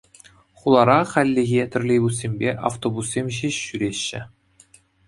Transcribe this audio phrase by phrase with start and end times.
[0.59, 4.21] Хулара хальлӗхе троллейбуссемпе автобуссем ҫеҫ ҫӳреҫҫӗ.